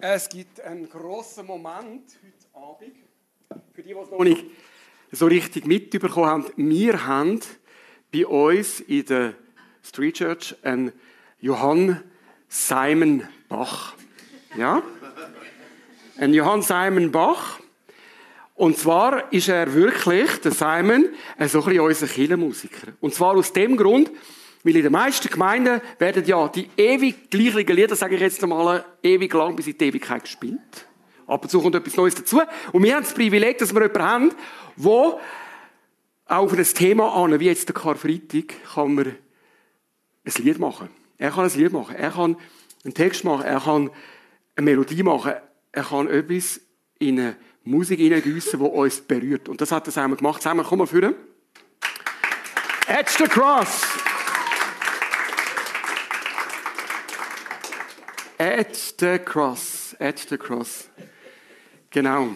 [0.00, 2.96] Es gibt einen grossen Moment heute Abend.
[3.72, 4.44] Für die, die es noch nicht
[5.12, 7.40] so richtig mitbekommen haben, wir haben
[8.12, 9.34] bei uns in der
[9.82, 10.92] Street Church einen
[11.40, 12.02] Johann
[12.48, 13.94] Simon Bach.
[14.56, 14.82] Ja?
[16.18, 17.60] Ein Johann Simon Bach.
[18.54, 21.08] Und zwar ist er wirklich, der Simon,
[21.46, 22.92] so ein bisschen unser Kirchenmusiker.
[23.00, 24.10] Und zwar aus dem Grund,
[24.64, 28.84] weil in den meisten Gemeinden werden ja die ewig gleichen Lieder, sage ich jetzt einmal,
[29.02, 30.86] ewig lang bis in die Ewigkeit gespielt.
[31.26, 32.40] Ab und zu kommt etwas Neues dazu.
[32.72, 34.32] Und wir haben das Privileg, dass wir jemanden haben,
[34.76, 35.18] der
[36.26, 40.88] auf ein Thema an, wie jetzt der Karfreitag, kann man ein Lied machen.
[41.18, 41.94] Er kann ein Lied machen.
[41.96, 42.36] Er kann
[42.84, 43.44] einen Text machen.
[43.44, 43.90] Er kann
[44.56, 45.34] eine Melodie machen.
[45.72, 46.60] Er kann etwas
[46.98, 49.48] in eine Musik hineingießen, die uns berührt.
[49.48, 50.42] Und das hat er zusammen gemacht.
[50.42, 51.14] Zusammen, komm mal führen.
[52.86, 53.82] Edge the Cross.
[58.44, 59.96] At the Cross.
[59.98, 60.90] At the Cross.
[61.88, 62.34] Genau.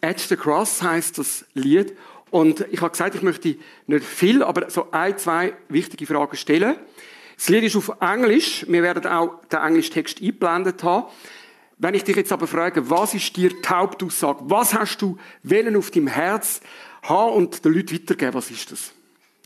[0.00, 1.96] At the Cross heißt das Lied.
[2.32, 6.74] Und ich habe gesagt, ich möchte nicht viel, aber so ein, zwei wichtige Fragen stellen.
[7.36, 8.66] Das Lied ist auf Englisch.
[8.68, 11.06] Wir werden auch den englischen Text eingeblendet haben.
[11.78, 14.40] Wenn ich dich jetzt aber frage, was ist dir die Hauptaussage?
[14.46, 16.60] Was hast du Willen auf deinem Herz
[17.02, 18.34] haben und den Leuten weitergeben?
[18.34, 18.90] Was ist das?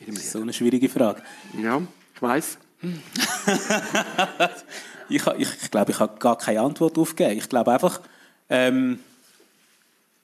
[0.06, 1.22] Das ist so eine schwierige Frage.
[1.62, 1.82] Ja,
[2.14, 2.56] ich weiß.
[5.08, 7.38] ich, ich, glaube, ich habe gar keine Antwort darauf gegeben.
[7.38, 8.00] Ich glaube einfach,
[8.48, 9.00] ähm,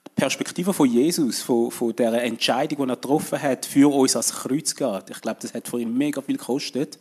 [0.07, 4.33] die Perspektive von Jesus, von, von der Entscheidung, die er getroffen hat, für uns als
[4.33, 5.09] Kreuz geht.
[5.09, 6.99] Ich glaube, das hat für ihn mega viel gekostet.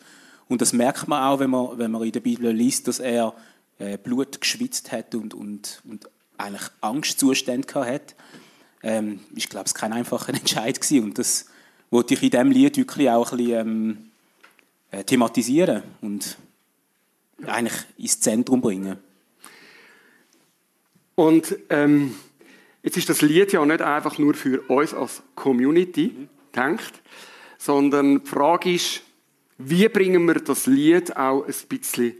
[0.49, 3.35] Und das merkt man auch, wenn man, wenn man in der Bibel liest, dass er
[3.79, 6.09] äh, Blut geschwitzt hat und, und, und
[6.39, 8.15] eigentlich Angstzustände hat.
[8.83, 11.05] Ähm, ich glaube, es war kein einfacher Entscheid gewesen.
[11.05, 11.47] und das
[11.91, 14.11] wollte ich in diesem Lied wirklich auch ein bisschen ähm,
[14.91, 16.37] äh, thematisieren und
[17.47, 18.99] eigentlich ins Zentrum bringen.
[21.15, 22.15] Und ähm,
[22.83, 26.29] jetzt ist das Lied ja nicht einfach nur für uns als Community mhm.
[26.53, 27.03] gedacht,
[27.59, 29.03] sondern die Frage ist,
[29.59, 32.15] wie bringen wir das Lied auch ein bisschen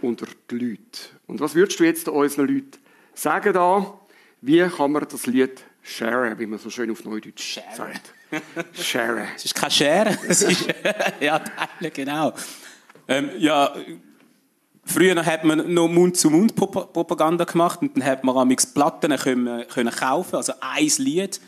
[0.00, 1.00] unter die Leute?
[1.26, 2.78] Und was würdest du jetzt unseren Leuten
[3.14, 3.98] sagen da?
[4.40, 7.76] Wie kann man das Lied sharen, wie man so schön auf Neudeutsch share.
[7.76, 8.14] sagt?
[8.74, 9.28] sharen.
[9.36, 10.66] Es ist kein Share, es ist
[11.20, 12.34] ja, teilen, genau.
[13.06, 13.76] Ähm, ja,
[14.86, 20.36] Früher hat man noch Mund-zu-Mund-Propaganda gemacht und dann hat man amix Platten können, können kaufen,
[20.36, 21.40] also ein Lied,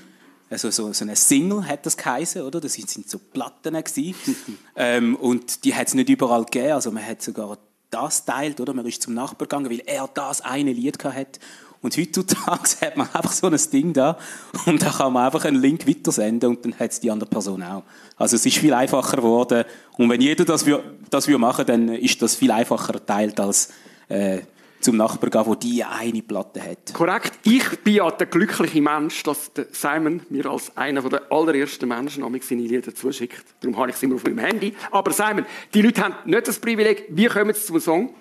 [0.49, 2.61] also so, so eine Single hat das geheißen, oder?
[2.61, 3.77] Das sind so Platten
[4.77, 7.59] ähm, und die hat es nicht überall gegeben, also man hat sogar
[7.91, 8.75] das teilt, oder?
[8.75, 11.39] Man ist zum Nachbar gegangen, weil er das eine Lied hat
[11.83, 14.19] und heutzutage hat man einfach so ein Ding da
[14.67, 17.63] und da kann man einfach einen Link weitersenden und dann hat es die andere Person
[17.63, 17.85] auch.
[18.17, 19.65] Also es ist viel einfacher geworden
[19.97, 20.65] und wenn jeder das,
[21.11, 23.71] das machen dann ist das viel einfacher erteilt als
[24.09, 24.41] äh,
[24.81, 26.93] zum Nachbarn gehen, der die eine Platte hat.
[26.93, 27.33] Korrekt.
[27.45, 32.63] Ich bin ja der glückliche Mensch, dass Simon mir als einer der allerersten Menschen seine
[32.63, 33.45] Lieder zuschickt.
[33.61, 34.75] Darum habe ich sie immer auf meinem Handy.
[34.91, 38.15] Aber Simon, die Leute haben nicht das Privileg, wie kommen sie zum Song?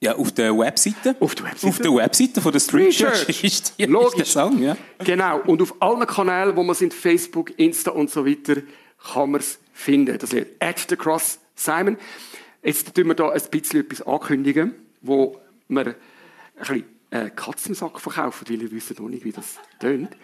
[0.00, 1.16] Ja, auf der Webseite.
[1.20, 1.68] Auf der Webseite?
[1.68, 4.22] Auf der Webseite von der Street Church ist, die, Logisch.
[4.22, 4.76] Ist Song, ja.
[4.98, 5.40] Genau.
[5.46, 8.60] Und auf allen Kanälen, wo man sind, Facebook, Insta und so weiter,
[9.12, 10.18] kann man es finden.
[10.18, 11.96] Das ist At the Cross Simon.
[12.66, 15.94] Jetzt tun wir da ein bisschen etwas ankündigen, wo wir ein
[16.58, 20.16] bisschen äh, Katzensack verkaufen, weil ihr wisst noch nicht, wie das tönt.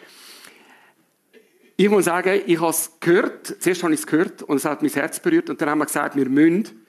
[1.76, 4.82] Ich muss sagen, ich habe es gehört, zuerst habe ich es gehört und es hat
[4.82, 6.82] mein Herz berührt und dann haben wir gesagt, wir müssen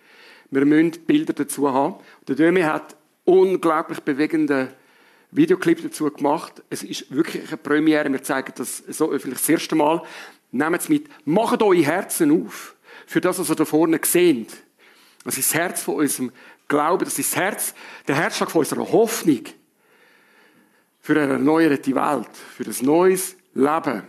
[0.49, 1.95] wir müssen Bilder dazu haben.
[2.27, 4.73] Der Dömi hat unglaublich bewegende
[5.29, 6.63] Videoclip dazu gemacht.
[6.71, 8.11] Es ist wirklich eine Premiere.
[8.11, 10.01] Wir zeigen das so öffentlich das erste Mal.
[10.51, 11.07] Nehmt es mit.
[11.25, 12.75] Macht eure Herzen auf.
[13.05, 14.63] Für das, was ihr da vorne seht.
[15.23, 16.31] Das ist das Herz von unserem
[16.67, 17.05] Glauben.
[17.05, 17.73] Das ist das Herz,
[18.07, 19.43] der Herzschlag von unserer Hoffnung.
[20.99, 22.35] Für eine erneuerte Welt.
[22.35, 24.03] Für ein neues Leben.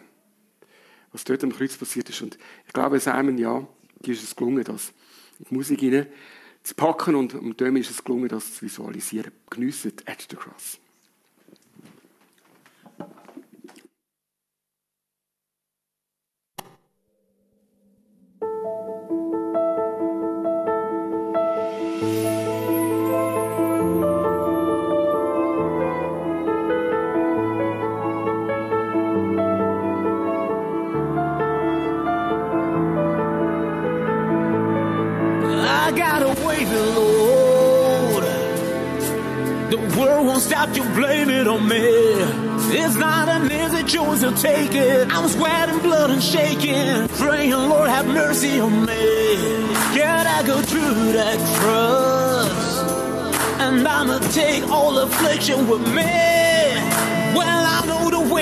[1.12, 2.22] Was dort am Kreuz passiert ist.
[2.22, 3.66] Und ich glaube, Simon, ja,
[4.00, 4.92] dir ist es gelungen, das
[5.38, 6.06] in die Musik hinein
[6.62, 9.32] zu packen und, und dem ist es gelungen, das zu visualisieren.
[9.50, 10.80] Geniessen at the cross.
[40.40, 41.78] Stop, you blame it on me.
[42.76, 45.08] It's not an easy choice to take it.
[45.10, 49.44] I'm sweating blood and shaking, praying, Lord, have mercy on me.
[49.94, 52.80] Can I go through that cross
[53.60, 56.33] And I'ma take all affliction with me.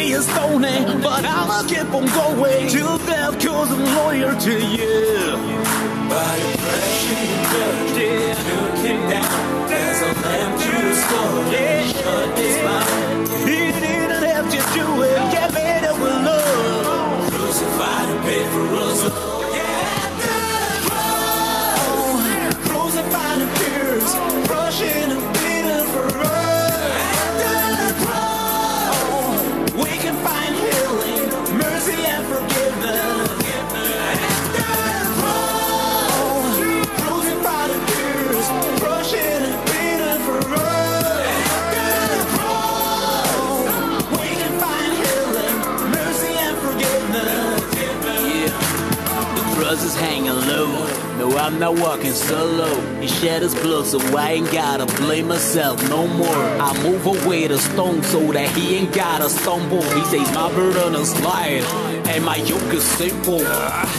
[0.03, 1.01] Way is stony, eh?
[1.01, 5.37] but I'ma keep on going till death cause I'm loyal to you.
[6.11, 11.53] By depression and took him down as a lamb to the slaughter.
[11.53, 11.87] Yeah.
[11.87, 13.49] Shut his mouth.
[13.49, 15.19] He didn't have to do it.
[15.31, 17.33] Get up with love.
[17.33, 19.32] Crucified and paid for us.
[51.43, 52.69] I'm not walking solo.
[53.01, 56.29] He shed his blood, so I ain't gotta blame myself no more.
[56.29, 59.83] I move away the stone so that he ain't gotta stumble.
[59.83, 61.65] He says my burden is light
[62.07, 63.41] and my yoke is simple.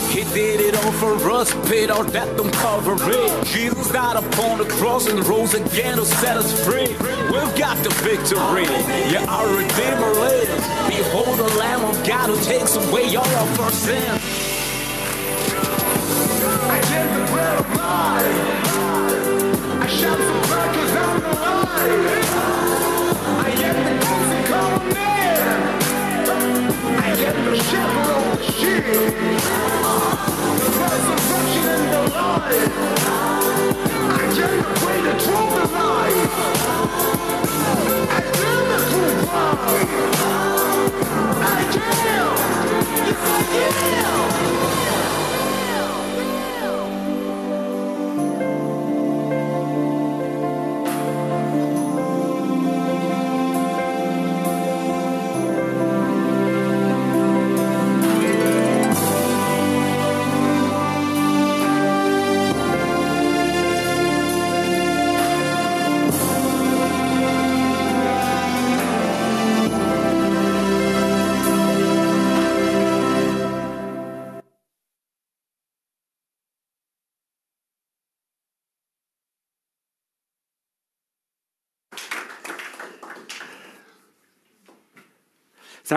[0.07, 3.45] He did it all for us, paid our debt, don't cover it.
[3.47, 6.87] Jesus died upon the cross and rose again to set us free.
[7.27, 8.71] We've got the victory.
[9.11, 10.65] Yeah, our Redeemer lives.
[10.87, 14.52] Behold the Lamb of God who takes away all of our sins.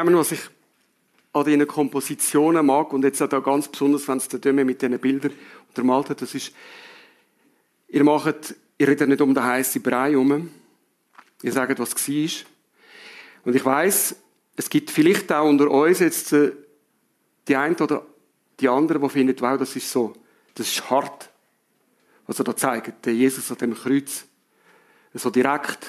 [0.04, 0.40] Wir, was ich
[1.32, 4.82] an diesen Kompositionen mag, und jetzt auch da ganz besonders, wenn es der Döme mit
[4.82, 5.32] diesen Bildern
[5.69, 6.52] untermalt hat, das ist,
[7.88, 10.50] ihr macht, ihr redet nicht um den heißen Brei herum,
[11.43, 12.46] ihr sagt, was war.
[13.44, 14.16] Und ich weiß,
[14.56, 16.52] es gibt vielleicht auch unter uns jetzt äh,
[17.48, 18.04] die einen oder
[18.60, 20.14] die anderen, die finden, wow, das ist so,
[20.54, 21.31] das ist hart,
[22.26, 24.26] was er da zeigt, der Jesus an dem Kreuz.
[25.14, 25.87] So direkt,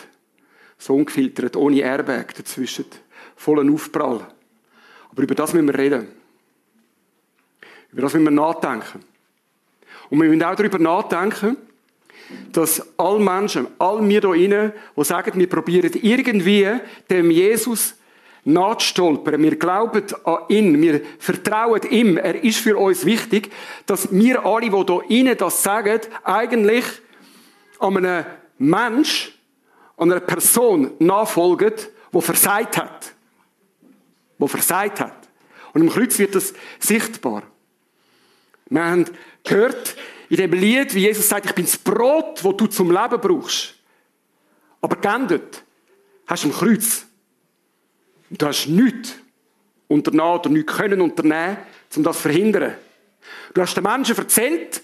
[0.77, 2.86] so ungefiltert, ohne Airbag dazwischen
[3.38, 4.28] vollen Aufprall.
[5.10, 6.07] Aber über das müssen wir reden.
[7.92, 9.04] Über das müssen wir nachdenken.
[10.10, 11.57] Und wir müssen auch darüber nachdenken,
[12.51, 16.68] dass alle Menschen, all wir hier drinnen, die sagen, wir probieren irgendwie
[17.10, 17.95] dem Jesus
[18.44, 23.51] nachzustolpern, wir glauben an ihn, wir vertrauen ihm, er ist für uns wichtig,
[23.86, 26.86] dass wir alle, die hier drinnen das sagen, eigentlich
[27.80, 28.25] an einem
[28.57, 29.38] Mensch,
[29.98, 31.73] an einer Person nachfolgen,
[32.14, 33.17] die versagt hat
[34.38, 35.28] wo versagt hat.
[35.74, 37.44] Und im Kreuz wird das sichtbar.
[38.70, 39.06] Wir haben
[39.44, 39.96] gehört
[40.30, 43.76] in dem Lied, wie Jesus sagt, ich bin das Brot, das du zum Leben brauchst.
[44.82, 45.64] Aber geendet
[46.26, 47.06] hast du im Kreuz.
[48.30, 49.16] Du hast nichts
[49.88, 51.58] unternommen oder nichts können unternehmen,
[51.96, 52.76] um das zu verhindern.
[53.54, 54.82] Du hast den Menschen erzählt,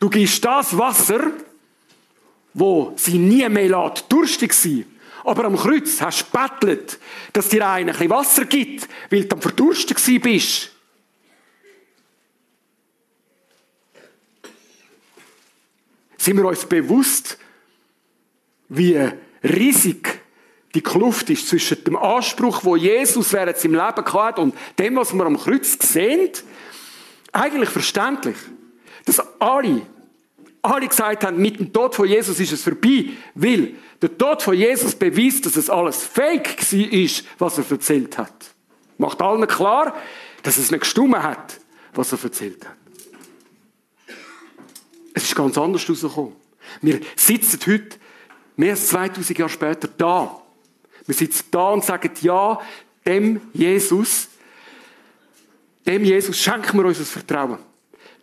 [0.00, 1.32] du gibst das Wasser,
[2.52, 4.86] wo sie nie mehr lässt, durstig sein
[5.24, 6.98] aber am Kreuz hast du gebettelt,
[7.32, 10.70] dass dir einer ein bisschen Wasser gibt, weil du am Verdurstet bist.
[16.16, 17.38] Sind wir uns bewusst,
[18.68, 19.10] wie
[19.42, 20.20] riesig
[20.74, 25.12] die Kluft ist zwischen dem Anspruch, wo Jesus während seinem Leben hatte und dem, was
[25.12, 26.30] wir am Kreuz sehen?
[27.32, 28.36] Eigentlich verständlich,
[29.04, 29.82] dass alle
[30.62, 34.54] alle gesagt haben, mit dem Tod von Jesus ist es vorbei, weil der Tod von
[34.54, 38.54] Jesus beweist, dass es alles fake ist, was er erzählt hat.
[38.98, 39.94] Macht allen klar,
[40.42, 41.58] dass es nicht gestummen hat,
[41.94, 42.76] was er erzählt hat.
[45.14, 46.34] Es ist ganz anders rausgekommen.
[46.82, 47.96] Wir sitzen heute,
[48.56, 50.40] mehr als 2000 Jahre später, da.
[51.06, 52.60] Wir sitzen da und sagen, ja,
[53.04, 54.28] dem Jesus,
[55.86, 57.58] dem Jesus schenken wir unser Vertrauen.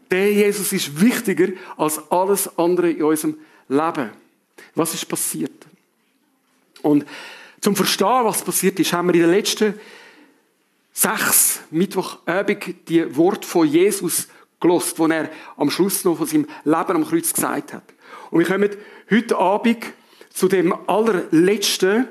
[0.09, 3.37] Der Jesus ist wichtiger als alles andere in unserem
[3.67, 4.11] Leben.
[4.75, 5.65] Was ist passiert?
[6.81, 7.05] Und
[7.61, 9.73] zum Verstehen, was passiert ist, haben wir in den letzten
[10.93, 14.27] sechs Mittwochabend die Wort von Jesus
[14.59, 17.83] gelost, wo er am Schluss noch von seinem Leben am Kreuz gesagt hat.
[18.31, 18.69] Und wir kommen
[19.09, 19.85] heute Abend
[20.29, 22.07] zu dem allerletzten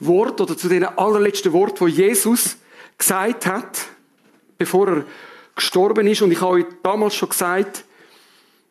[0.00, 2.56] Wort oder zu dem allerletzten Wort, wo Jesus
[2.96, 3.86] gesagt hat,
[4.58, 5.04] bevor er
[5.60, 6.22] gestorben ist.
[6.22, 7.84] Und ich habe euch damals schon gesagt,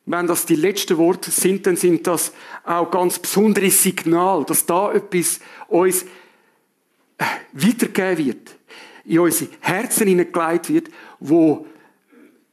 [0.05, 4.91] wenn das die letzten Worte sind, dann sind das auch ganz besondere Signal, dass da
[4.91, 6.03] etwas uns
[7.17, 8.55] äh, weitergegeben wird,
[9.05, 11.67] in unsere Herzen hineingelegt wird, wo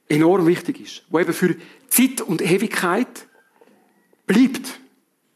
[0.09, 1.57] enorm wichtig ist, wo eben für
[1.89, 3.27] Zeit und Ewigkeit
[4.27, 4.67] bleibt.
[4.67, 4.75] Das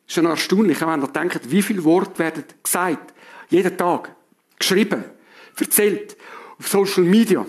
[0.06, 3.14] ist schon erstaunlich, wenn ihr denkt, wie viele Worte werden gesagt,
[3.48, 4.14] jeden Tag,
[4.58, 5.04] geschrieben,
[5.58, 6.16] erzählt,
[6.58, 7.46] auf Social Media.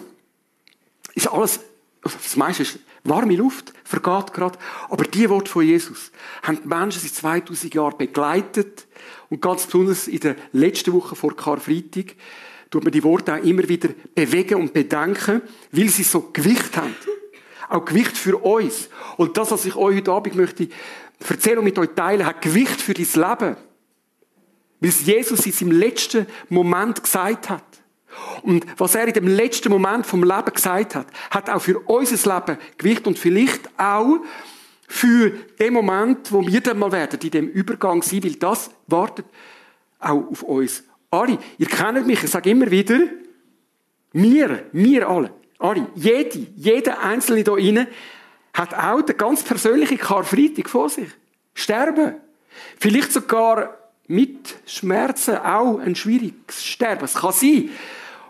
[1.13, 1.59] Ist alles,
[2.01, 4.57] das meiste ist warme Luft, vergeht gerade.
[4.89, 6.11] Aber die Worte von Jesus
[6.43, 8.87] haben die Menschen seit 2000 Jahren begleitet.
[9.29, 12.15] Und ganz besonders in der letzten Woche vor Karfreitag
[12.69, 15.41] tut man die Worte auch immer wieder bewegen und bedenken,
[15.71, 16.95] weil sie so Gewicht haben.
[17.69, 18.89] Auch Gewicht für uns.
[19.17, 20.67] Und das, was ich euch heute Abend möchte
[21.27, 23.57] erzählen und mit euch teilen, hat Gewicht für dein Leben.
[24.79, 27.63] Weil es Jesus in seinem letzten Moment gesagt hat.
[28.43, 32.35] Und was er in dem letzten Moment vom Leben gesagt hat, hat auch für unser
[32.35, 34.19] Leben Gewicht und vielleicht auch
[34.87, 39.25] für den Moment, wo wir dann mal werden, in dem Übergang sein, weil das wartet
[39.99, 41.37] auch auf uns alle.
[41.57, 42.99] Ihr kennt mich, ich sage immer wieder,
[44.13, 47.87] wir, wir alle, alle, jede, jeder Einzelne hier innen
[48.53, 51.09] hat auch den ganz persönlichen Karfreitag vor sich.
[51.53, 52.15] Sterben.
[52.77, 53.77] Vielleicht sogar
[54.07, 57.05] mit Schmerzen auch ein schwieriges Sterben.
[57.05, 57.69] Es kann sein.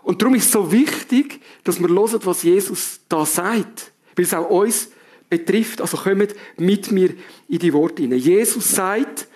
[0.02, 3.92] Und darum ist es so wichtig, dass wir hören, was Jesus da sagt.
[4.16, 4.88] Weil es auch uns
[5.28, 5.80] betrifft.
[5.80, 7.14] Also kommt mit mir
[7.48, 8.18] in die Worte hinein.
[8.18, 9.26] Jesus sagt,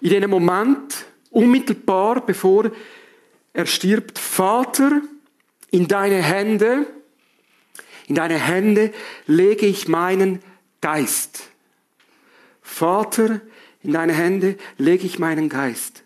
[0.00, 2.70] in diesem Moment, unmittelbar bevor
[3.52, 5.02] er stirbt, Vater,
[5.70, 6.86] in deine Hände,
[8.08, 8.92] in deine Hände
[9.26, 10.42] lege ich meinen
[10.80, 11.48] Geist.
[12.62, 13.40] Vater,
[13.82, 16.02] in deine Hände lege ich meinen Geist.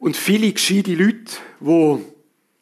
[0.00, 1.98] Und viele gescheite Leute, die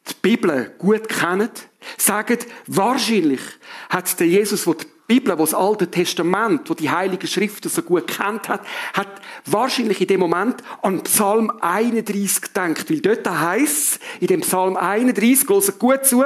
[0.08, 1.48] die Bibel gut kennen,
[1.96, 3.40] sagen, wahrscheinlich
[3.88, 7.82] hat der Jesus, der die Bibel, wo das Alte Testament, wo die Heiligen Schriften so
[7.82, 12.90] gut kennt hat, hat wahrscheinlich in dem Moment an Psalm 31 gedacht.
[12.90, 16.24] Weil dort heißt in dem Psalm 31, hört gut zu,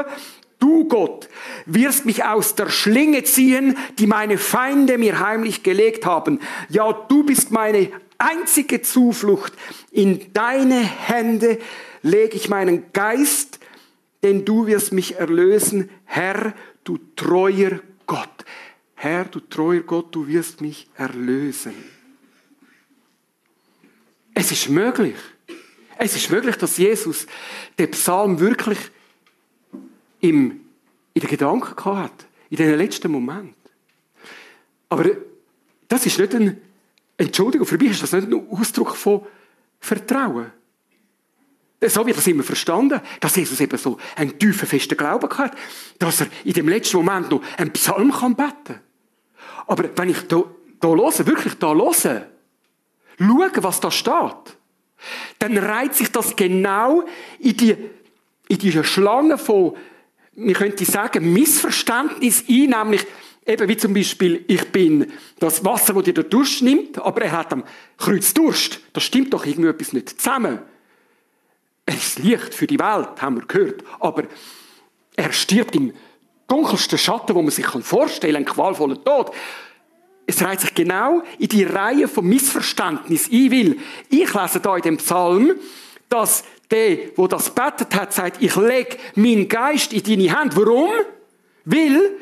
[0.59, 1.29] Du Gott
[1.67, 6.39] wirst mich aus der Schlinge ziehen, die meine Feinde mir heimlich gelegt haben.
[6.69, 7.91] Ja, du bist meine
[8.23, 9.53] einzige Zuflucht.
[9.91, 11.59] In deine Hände
[12.03, 13.59] lege ich meinen Geist,
[14.23, 15.91] denn du wirst mich erlösen.
[16.05, 18.45] Herr, du treuer Gott.
[18.95, 21.75] Herr, du treuer Gott, du wirst mich erlösen.
[24.35, 25.17] Es ist möglich.
[25.99, 27.27] Es ist möglich, dass Jesus
[27.79, 28.79] den Psalm wirklich
[30.21, 30.61] im,
[31.15, 32.27] in den Gedanken gehabt hat.
[32.51, 33.57] In den letzten Moment.
[34.89, 35.11] Aber
[35.89, 36.61] das ist nicht ein,
[37.27, 39.27] Entschuldigung, für mich ist das nicht ein Ausdruck von
[39.81, 40.53] Vertrauen.
[41.85, 45.57] So wird das immer verstanden, dass Jesus eben so einen tiefen, festen Glauben hat,
[45.99, 48.81] dass er in dem letzten Moment noch einen Psalm kann beten
[49.67, 50.45] Aber wenn ich da,
[50.81, 52.27] höre, wirklich da höre,
[53.19, 54.57] schaue, was da steht,
[55.41, 57.05] dann reiht sich das genau
[57.41, 57.77] in die,
[58.47, 59.77] in diese Schlange von
[60.35, 63.07] man könnte sagen, Missverständnis ein, nämlich
[63.47, 67.33] eben wie zum Beispiel, ich bin das Wasser, das dir der Durst nimmt, aber er
[67.33, 67.65] hat am
[67.99, 68.81] Kreuz Durst.
[68.93, 70.61] Das stimmt doch irgendwie etwas nicht zusammen.
[71.87, 74.25] Er ist Licht für die Welt, haben wir gehört, aber
[75.17, 75.93] er stirbt im
[76.47, 79.33] dunkelsten Schatten, wo man sich vorstellen kann, einen qualvollen Tod.
[80.27, 83.77] Es reiht sich genau in die Reihe von Missverständnis ein, weil
[84.09, 85.53] ich lese da in dem Psalm,
[86.09, 90.57] dass der, wo das betet hat, sagt, ich leg meinen Geist in deine Hand.
[90.57, 90.91] Warum?
[91.65, 92.13] Weil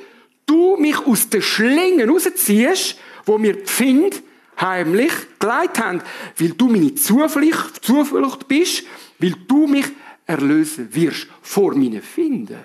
[0.51, 4.17] du mich aus den Schlingen rausziehst, wo mir die Finde
[4.61, 6.03] heimlich geleitet haben.
[6.37, 8.85] Weil du meine Zuflucht, Zuflucht bist,
[9.21, 9.87] weil du mich
[10.27, 12.59] erlösen wirst vor meinen Finden.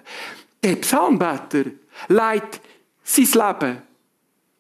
[0.64, 1.66] Der Psalmbeter
[2.08, 2.62] leitet
[3.04, 3.82] sein Leben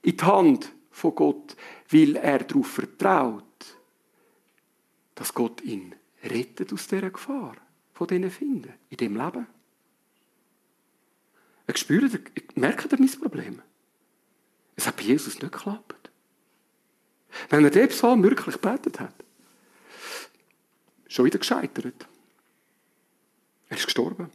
[0.04, 1.56] in die Hand von Gott,
[1.90, 3.44] weil er darauf vertraut,
[5.16, 7.56] dass Gott ihn rettet aus dieser Gefahr,
[7.94, 9.48] von diesen Finden, in dem Leben.
[11.76, 13.62] Ich spüre, ich merke mein Problem.
[14.78, 16.10] Es hat bei Jesus nicht geklappt.
[17.50, 19.14] Wenn er den Psalm wirklich gebetet hat,
[21.08, 22.08] schon wieder gescheitert.
[23.68, 24.32] Er ist gestorben.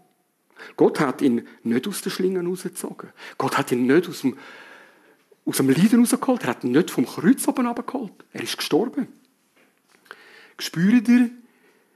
[0.77, 3.11] Gott hat ihn nicht aus den Schlingen rausgezogen.
[3.39, 4.37] Gott hat ihn nicht aus dem,
[5.47, 6.43] aus dem Leiden rausgeholt.
[6.43, 8.13] Er hat ihn nicht vom Kreuz oben abgeholt.
[8.35, 9.09] Er ist gestorben.
[10.59, 11.31] Spürt ihr,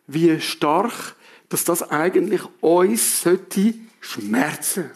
[0.07, 1.17] wie stark,
[1.51, 4.91] dass das eigentlich uns sollte schmerzen.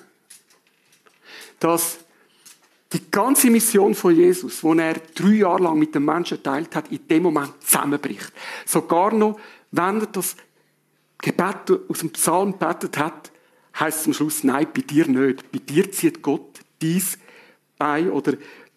[1.61, 1.99] Dass
[2.93, 6.91] die ganze Mission von Jesus, die er drei Jahre lang mit den Menschen geteilt hat,
[6.91, 8.33] in dem Moment zusammenbricht.
[8.65, 9.39] Sogar noch,
[9.71, 10.37] wenn er das
[11.19, 13.31] Gebet aus dem Psalm gebetet hat,
[13.79, 15.51] heißt es am Schluss, nein, bei dir nicht.
[15.53, 17.19] Bei dir zieht Gott dies
[17.77, 18.35] bei oder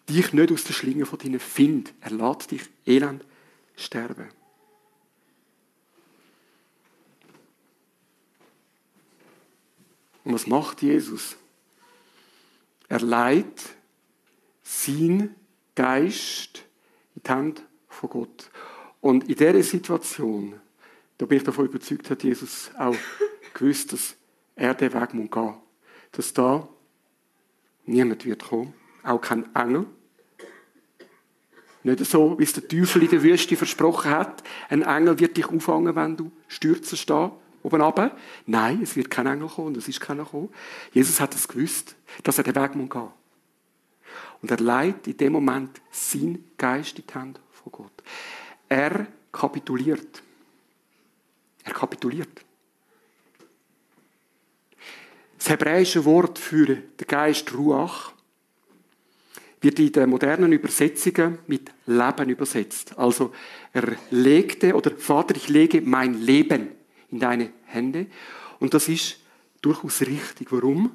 [0.08, 1.94] dich nicht aus der Schlinge von deinen Find.
[2.00, 3.24] Er lässt dich elend
[3.76, 4.28] sterben.
[10.24, 11.36] Und was macht Jesus?
[13.02, 13.76] Leitet
[14.62, 15.34] sein
[15.74, 16.64] Geist
[17.14, 18.50] in die Hände von Gott.
[19.00, 20.54] Und in dieser Situation,
[21.18, 22.96] da bin ich davon überzeugt, hat Jesus auch
[23.54, 24.16] gewusst, dass
[24.54, 25.54] er den Weg muss gehen muss.
[26.12, 26.68] Dass da
[27.84, 29.86] niemand wird kommen, auch kein Engel.
[31.84, 34.44] Nicht so, wie es der Teufel in der Wüste versprochen hat.
[34.68, 38.16] Ein Engel wird dich auffangen, wenn du stürzen da oben runter.
[38.46, 40.50] Nein, es wird kein Engel kommen, es ist keiner gekommen.
[40.92, 43.08] Jesus hat es gewusst, dass er den Weg muss gehen.
[44.40, 48.02] Und er leitet in dem Moment sein Geist in die Hände von Gott.
[48.68, 50.22] Er kapituliert.
[51.64, 52.44] Er kapituliert.
[55.38, 58.12] Das hebräische Wort für den Geist Ruach
[59.60, 62.98] wird in den modernen Übersetzungen mit Leben übersetzt.
[62.98, 63.32] Also
[63.72, 66.68] er legte, oder Vater, ich lege mein Leben
[67.12, 68.06] in deine Hände.
[68.58, 69.18] Und das ist
[69.60, 70.50] durchaus richtig.
[70.50, 70.90] Warum?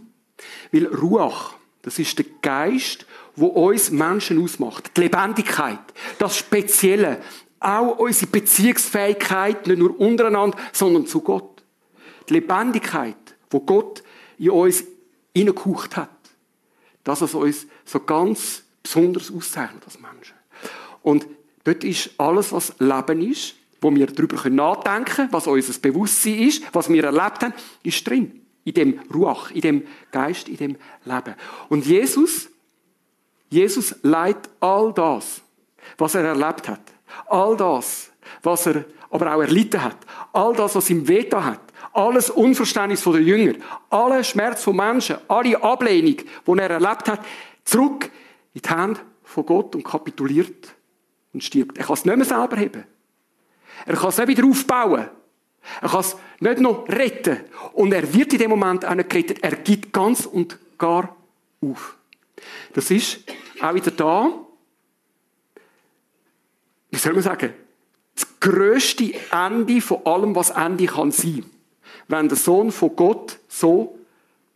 [0.71, 3.05] Weil Ruach, das ist der Geist,
[3.35, 4.91] wo uns Menschen ausmacht.
[4.97, 5.79] Die Lebendigkeit,
[6.19, 7.21] das Spezielle,
[7.59, 11.63] auch unsere Beziehungsfähigkeit, nicht nur untereinander, sondern zu Gott.
[12.29, 13.15] Die Lebendigkeit,
[13.49, 14.03] wo Gott
[14.37, 14.83] in uns
[15.35, 16.09] hineingehaucht hat.
[17.03, 20.35] Das, was uns so ganz besonders auszeichnet als Menschen.
[21.01, 21.25] Und
[21.63, 26.63] dort ist alles, was Leben ist, wo wir darüber nachdenken können, was unser Bewusstsein ist,
[26.73, 28.41] was wir erlebt haben, ist drin.
[28.63, 31.35] In dem Ruach, in dem Geist, in dem Leben.
[31.69, 32.49] Und Jesus,
[33.49, 35.41] Jesus leitet all das,
[35.97, 36.81] was er erlebt hat.
[37.27, 38.11] All das,
[38.43, 39.97] was er aber auch erlitten hat.
[40.33, 41.61] All das, was ihm wehgetan hat.
[41.93, 43.53] Alles Unverständnis der Jünger.
[43.89, 45.17] Alle Schmerz von Menschen.
[45.27, 47.25] Alle Ablehnung, die er erlebt hat.
[47.63, 48.11] Zurück
[48.53, 50.75] in die Hände von Gott und kapituliert
[51.33, 51.77] und stirbt.
[51.77, 52.83] Er kann es nicht mehr selber heben.
[53.85, 55.09] Er kann es nicht wieder aufbauen.
[55.81, 57.41] Er kann es nicht noch retten.
[57.73, 59.43] Und er wird in dem Moment auch nicht gerettet.
[59.43, 61.15] Er gibt ganz und gar
[61.61, 61.95] auf.
[62.73, 63.19] Das ist
[63.61, 64.31] auch wieder da,
[66.89, 67.53] wie soll man sagen,
[68.15, 71.45] das grösste Ende von allem, was Ende kann sein.
[72.07, 73.97] Wenn der Sohn von Gott so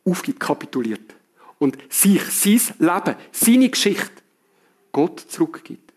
[0.05, 1.15] aufgibt, kapituliert.
[1.60, 4.10] Und sich, sein Leben, seine Geschichte
[4.91, 5.90] Gott zurückgibt.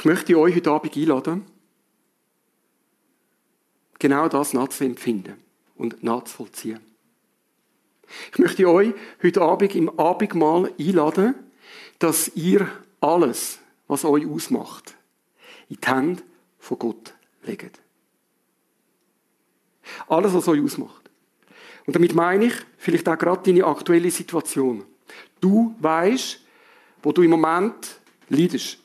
[0.00, 1.44] Ich möchte euch heute Abend einladen,
[3.98, 5.34] genau das nachzuempfinden
[5.76, 6.80] und nachzuvollziehen.
[8.32, 11.34] Ich möchte euch heute Abend im Abendmahl einladen,
[11.98, 12.66] dass ihr
[13.02, 13.58] alles,
[13.88, 14.94] was euch ausmacht,
[15.68, 16.22] in die Hände
[16.58, 17.78] von Gott legt.
[20.08, 21.10] Alles, was euch ausmacht.
[21.86, 24.82] Und damit meine ich vielleicht auch gerade deine aktuelle Situation.
[25.42, 26.40] Du weißt,
[27.02, 28.78] wo du im Moment leidest.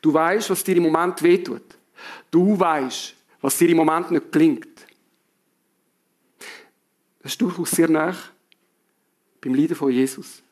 [0.00, 1.76] Du weißt, was dir im Moment wehtut.
[2.30, 4.86] Du weißt, was dir im Moment nicht gelingt.
[7.22, 8.14] Das ist durchaus sehr nah
[9.40, 10.42] beim Leiden von Jesus.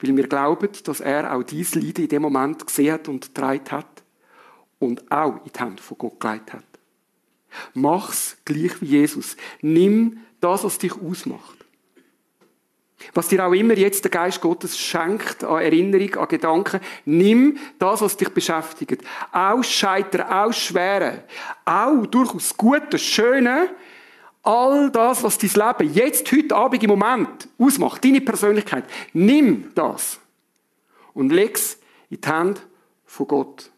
[0.00, 4.02] Weil wir glauben, dass er auch dieses Leiden in dem Moment gesehen und getragen hat
[4.78, 6.64] und auch in die Hände von Gott gelegt hat.
[7.74, 9.36] Mach's gleich wie Jesus.
[9.60, 11.61] Nimm das, was dich ausmacht.
[13.14, 18.00] Was dir auch immer jetzt der Geist Gottes schenkt, an Erinnerung, an Gedanken, nimm das,
[18.00, 19.02] was dich beschäftigt.
[19.32, 21.24] Auch Scheitern, auch Schwere,
[21.64, 23.70] auch durchaus Gute, Schöne,
[24.42, 30.18] all das, was dein Leben jetzt, heute Abend, im Moment ausmacht, deine Persönlichkeit, nimm das
[31.14, 31.78] und leg es
[32.10, 32.60] in die Hände
[33.06, 33.70] von Gott.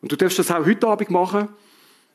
[0.00, 1.48] Und du darfst das auch heute Abend machen,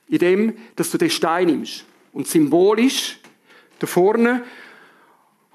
[0.08, 3.20] indem, dass du den Stein nimmst und symbolisch
[3.80, 4.44] da vorne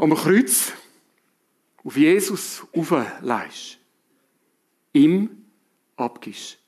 [0.02, 0.72] am Kreuz
[1.84, 3.78] auf Jesus aufleihst.
[4.92, 5.30] Ihm
[5.96, 6.58] abgibst.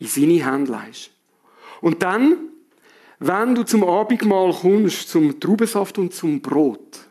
[0.00, 1.12] In seine Hände leihst.
[1.80, 2.50] Und dann,
[3.20, 7.06] wenn du zum Abendmahl kommst, zum Traubensaft und zum Brot,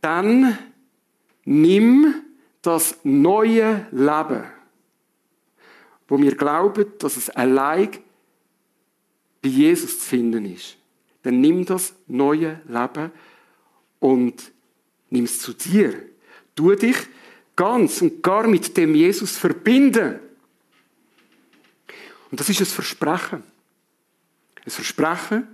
[0.00, 0.56] dann
[1.44, 2.14] nimm
[2.62, 4.44] das neue Leben,
[6.06, 7.90] wo wir glauben, dass es allein
[9.42, 10.76] bei Jesus zu finden ist,
[11.24, 13.10] dann nimm das neue Leben
[14.02, 14.50] und
[15.10, 15.94] nimm es zu dir.
[16.56, 16.96] Tu dich
[17.54, 20.18] ganz und gar mit dem Jesus verbinden.
[22.30, 23.44] Und das ist ein Versprechen.
[24.64, 25.46] Ein Versprechen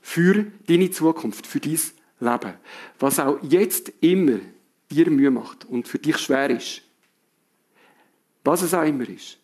[0.00, 1.78] für deine Zukunft, für dein
[2.20, 2.54] Leben.
[2.98, 4.38] Was auch jetzt immer
[4.90, 6.80] dir Mühe macht und für dich schwer ist.
[8.44, 9.38] Was es auch immer ist.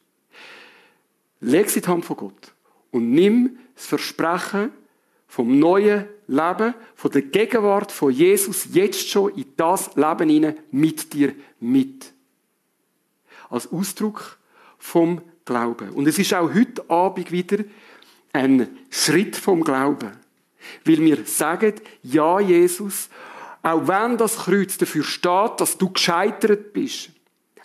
[1.40, 2.54] Leg sie in die Hand von Gott
[2.90, 4.70] und nimm das Versprechen
[5.28, 11.12] vom neuen Leben, von der Gegenwart von Jesus jetzt schon in das Leben hinein mit
[11.12, 12.12] dir mit.
[13.48, 14.38] Als Ausdruck
[14.78, 15.90] vom Glauben.
[15.90, 17.64] Und es ist auch heute Abend wieder
[18.32, 20.12] ein Schritt vom Glauben.
[20.84, 23.08] Weil wir sagen, ja, Jesus,
[23.62, 27.10] auch wenn das Kreuz dafür steht, dass du gescheitert bist,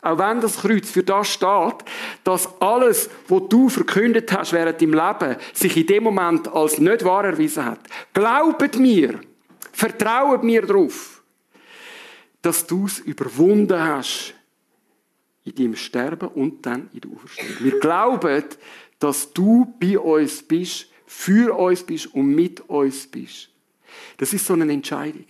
[0.01, 1.85] auch wenn das Kreuz für das steht,
[2.23, 7.05] dass alles, was du verkündet hast während deinem Leben, sich in dem Moment als nicht
[7.05, 7.79] wahr erwiesen hat.
[8.13, 9.19] Glaubet mir,
[9.71, 11.21] vertrauet mir darauf,
[12.41, 14.33] dass du es überwunden hast
[15.43, 17.55] in deinem Sterben und dann in der Auferstehung.
[17.59, 18.43] Wir glauben,
[18.97, 23.49] dass du bei uns bist, für uns bist und mit uns bist.
[24.17, 25.25] Das ist so eine Entscheidung.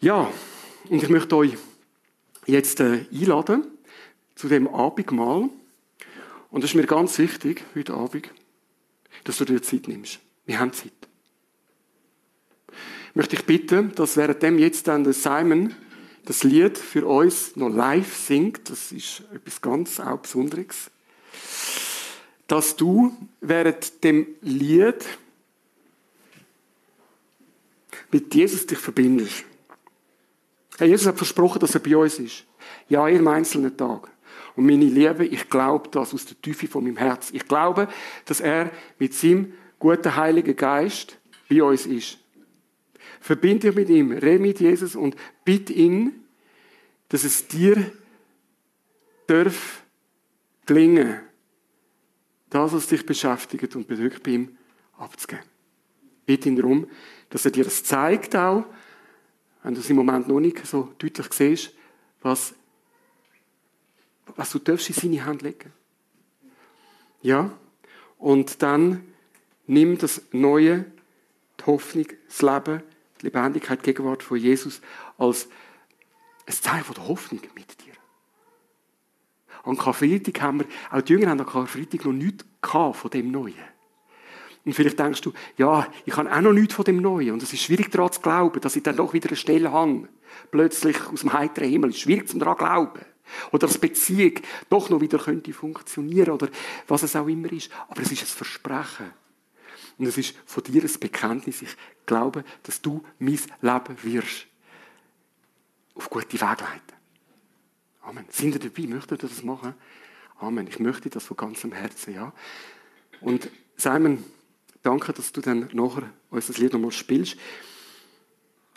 [0.00, 0.30] Ja,
[0.88, 1.56] und ich möchte euch
[2.46, 3.66] jetzt äh, einladen
[4.34, 5.48] zu dem Abendmahl.
[6.50, 8.28] Und es ist mir ganz wichtig, heute Abend,
[9.24, 10.20] dass du dir Zeit nimmst.
[10.46, 10.92] Wir haben Zeit.
[13.10, 15.74] Ich möchte dich bitten, dass währenddem jetzt dann der Simon
[16.24, 20.90] das Lied für uns noch live singt, das ist etwas ganz auch Besonderes,
[22.46, 25.04] dass du während dem Lied
[28.10, 29.44] mit Jesus dich verbindest.
[30.82, 32.44] Herr Jesus hat versprochen, dass er bei uns ist.
[32.88, 34.10] Ja, jeden einzelnen Tag.
[34.56, 37.30] Und meine Liebe, ich glaube das aus der Tiefe von meinem Herz.
[37.32, 37.86] Ich glaube,
[38.24, 38.68] dass er
[38.98, 42.18] mit seinem guten Heiligen Geist bei uns ist.
[43.20, 45.14] Verbinde dich mit ihm, rede mit Jesus und
[45.44, 46.24] bitte ihn,
[47.10, 47.92] dass es dir
[49.28, 49.84] darf
[50.66, 51.20] gelingen,
[52.50, 54.58] das, was dich beschäftigt und bedrückt, bei ihm
[54.98, 55.44] abzugeben.
[56.26, 56.88] Bitte ihn darum,
[57.30, 58.64] dass er dir das zeigt auch,
[59.62, 61.72] wenn du es im Moment noch nicht so deutlich siehst,
[62.20, 62.54] was,
[64.36, 65.72] was du darfst in seine Hand legen.
[67.20, 67.52] Ja?
[68.18, 69.04] Und dann
[69.66, 70.84] nimm das Neue,
[71.60, 72.82] die Hoffnung, das Leben,
[73.20, 74.80] die Lebendigkeit, die Gegenwart von Jesus
[75.18, 75.48] als
[76.46, 77.92] ein Zeichen der Hoffnung mit dir.
[79.64, 83.71] An Karfreitag haben wir, auch die Jünger haben an Karfreitag noch nichts von dem Neuen.
[84.64, 87.32] Und vielleicht denkst du, ja, ich habe auch noch nichts von dem Neuen.
[87.32, 90.08] Und es ist schwierig daran zu glauben, dass ich dann doch wieder eine Stelle habe.
[90.50, 91.90] Plötzlich aus dem heiteren Himmel.
[91.90, 93.04] Es ist schwierig daran zu glauben.
[93.50, 94.34] Oder dass Beziehung
[94.68, 96.48] doch noch wieder könnte funktionieren oder
[96.86, 97.70] was es auch immer ist.
[97.88, 99.12] Aber es ist ein Versprechen.
[99.98, 101.62] Und es ist von dir ein Bekenntnis.
[101.62, 104.46] Ich glaube, dass du mein Leben wirst
[105.94, 106.96] auf gute Wege leiten.
[108.02, 108.24] Amen.
[108.30, 108.86] Sind ihr dabei?
[108.88, 109.74] Möchtet ihr das machen?
[110.38, 110.66] Amen.
[110.66, 112.32] Ich möchte das von ganzem Herzen, ja.
[113.20, 114.24] Und Simon,
[114.82, 117.36] danke, dass du dann nachher uns das Lied nochmal spielst.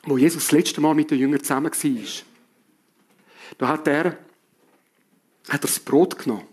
[0.04, 2.26] Wo Jesus das letzte Mal mit den Jüngern zusammen war,
[3.58, 4.18] da hat er, hat
[5.50, 6.48] er das Brot genommen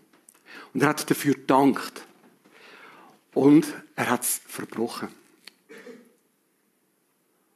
[0.73, 2.07] und er hat dafür gedankt.
[3.35, 5.09] Und er hat es verbrochen.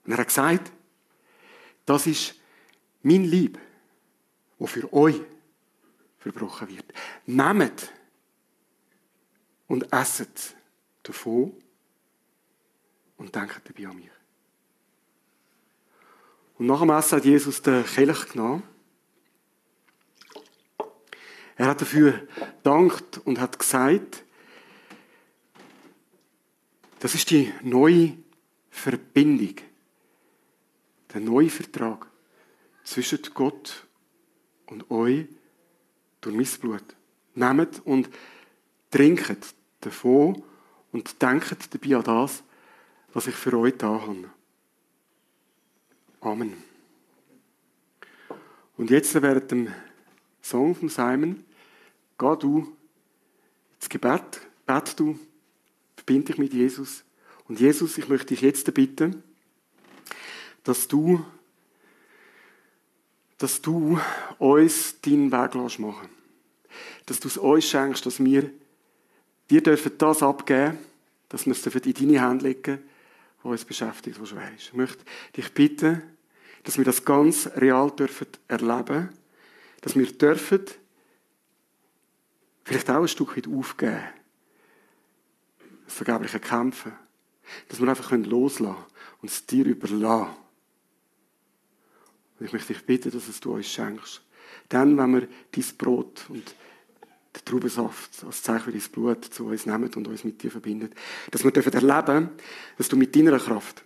[0.04, 0.72] Und er hat gesagt,
[1.84, 2.34] das ist
[3.02, 3.58] mein Lieb,
[4.58, 5.20] wo für euch
[6.18, 6.86] verbrochen wird.
[7.26, 7.92] Nehmt
[9.66, 10.54] und esset
[11.02, 11.52] davon
[13.16, 14.10] und denkt dabei an mich.
[16.58, 18.62] Und nach dem Essen hat Jesus den Kelch genommen.
[21.56, 22.26] Er hat dafür
[22.62, 24.24] gedankt und hat gesagt,
[26.98, 28.16] das ist die neue
[28.70, 29.56] Verbindung,
[31.12, 32.06] der neue Vertrag
[32.84, 33.86] zwischen Gott
[34.66, 35.26] und euch
[36.20, 36.96] durch mein Blut.
[37.34, 38.08] Nehmt und
[38.90, 40.42] trinket davon
[40.92, 42.42] und denkt dabei an das,
[43.16, 44.30] was ich für euch da habe.
[46.20, 46.52] Amen.
[48.76, 49.72] Und jetzt während dem
[50.42, 51.42] Song von Simon,
[52.18, 52.76] geh du
[53.76, 55.18] ins Gebet, bet du,
[55.94, 57.04] verbind dich mit Jesus.
[57.48, 59.22] Und Jesus, ich möchte dich jetzt bitten,
[60.62, 61.24] dass du,
[63.38, 63.98] dass du
[64.38, 66.10] uns deinen Weg machen
[67.06, 68.50] Dass du es uns schenkst, dass wir
[69.48, 70.76] dir dürfen das abgeben,
[71.30, 72.82] dass wir es in deine Hände legen
[73.42, 74.68] was uns beschäftigt, was schwer ist.
[74.68, 75.04] Ich möchte
[75.36, 76.02] dich bitten,
[76.64, 79.10] dass wir das ganz real dürfen erleben,
[79.82, 80.64] dass wir dürfen
[82.64, 84.02] vielleicht auch ein Stück weit aufgeben,
[85.84, 86.92] das vergebliche Kämpfen,
[87.68, 88.84] dass wir einfach loslassen können
[89.22, 90.36] und es dir überlassen.
[92.38, 94.22] Und ich möchte dich bitten, dass es du uns schenkst.
[94.68, 96.54] Dann, wenn wir dein Brot und
[97.36, 100.90] den Traubensaft als Zeichen für dein Blut zu uns nehmen und uns mit dir verbinden,
[101.30, 102.30] dass wir dürfen erleben,
[102.78, 103.84] dass du mit deiner Kraft,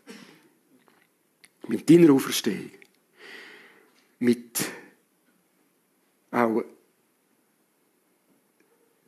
[1.68, 2.70] mit deiner Auferstehung,
[4.18, 4.58] mit
[6.30, 6.62] auch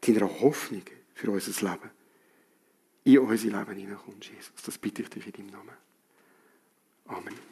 [0.00, 0.82] deiner Hoffnung
[1.14, 1.90] für unser Leben
[3.04, 4.52] in unser Leben hineinkommst, Jesus.
[4.64, 5.76] Das bitte ich dich in deinem Namen.
[7.06, 7.51] Amen.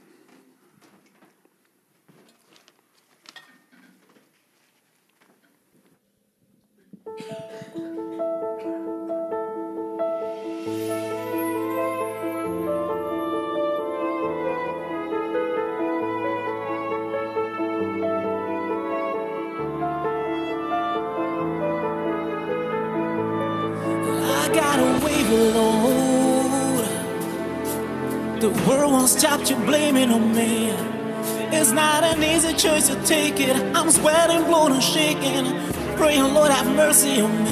[29.11, 30.70] World won't stop you blaming on me.
[31.53, 33.57] It's not an easy choice to take it.
[33.75, 35.46] I'm sweating, blown, and shaking.
[35.96, 37.51] Praying, Lord, have mercy on me.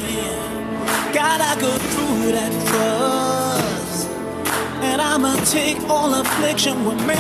[1.12, 4.08] God, I go through that trust.
[4.82, 7.14] And I'ma take all affliction with me.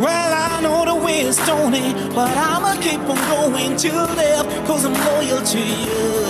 [0.00, 4.84] Well, I know the way is stony, but I'ma keep on going to death, cause
[4.84, 6.22] I'm loyal to you.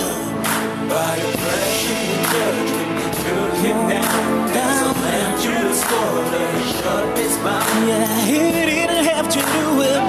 [0.89, 2.92] By oppression and judgment,
[3.33, 4.53] shoot him down.
[4.79, 6.45] So let you score the
[6.77, 7.87] sharpest bomb.
[7.87, 10.02] Yeah, he didn't have to do it.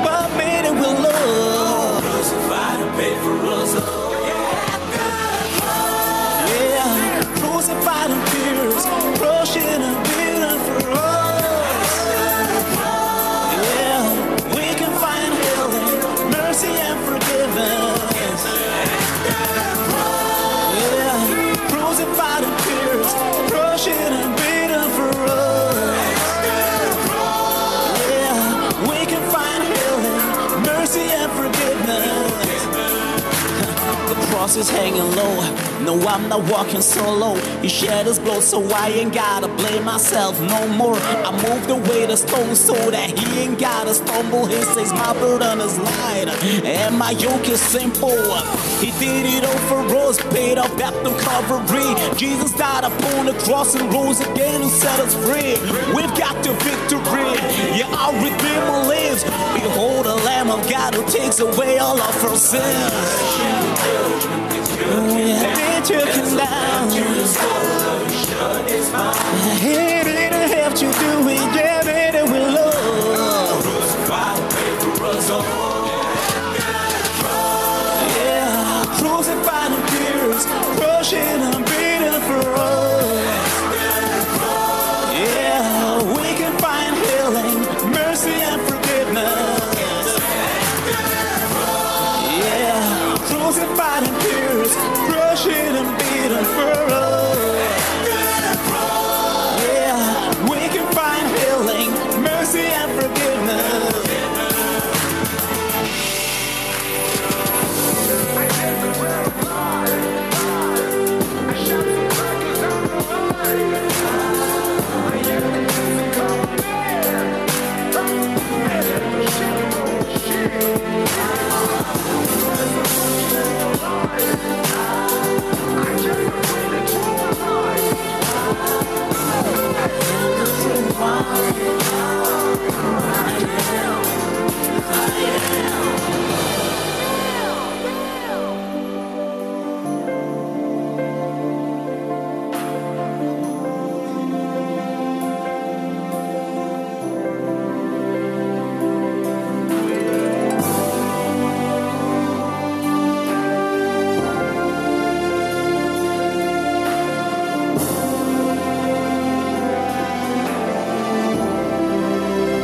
[34.45, 35.35] Cross is hanging low.
[35.85, 37.35] No, I'm not walking solo.
[37.63, 40.97] He shed his blood, so I ain't gotta blame myself no more.
[40.97, 44.45] I moved away the stone so that he ain't gotta stumble.
[44.45, 46.29] He says my burden is light
[46.65, 48.11] and my yoke is simple.
[48.85, 51.95] He did it all for us, paid up at the Calvary.
[52.19, 55.57] Jesus died upon the cross and rose again and set us free.
[55.97, 57.33] We've got the victory.
[57.79, 59.25] Yeah, our Redeemer lives.
[59.55, 62.63] Behold, the Lamb of God who takes away all of our sins.
[64.93, 66.65] Oh, yeah, they took him down.
[81.05, 81.43] crashing.
[81.43, 81.64] I'm